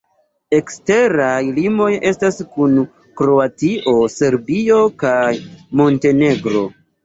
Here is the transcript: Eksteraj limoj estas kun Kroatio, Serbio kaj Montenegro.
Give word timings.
Eksteraj 0.59 1.41
limoj 1.57 1.89
estas 2.13 2.41
kun 2.57 2.75
Kroatio, 3.23 3.95
Serbio 4.17 4.83
kaj 5.07 5.17
Montenegro. 5.85 6.69